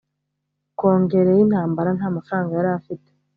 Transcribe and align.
kongere 0.79 1.29
yintambara 1.37 1.89
ntamafaranga 1.97 2.51
yari 2.57 2.69
afite 2.79 3.09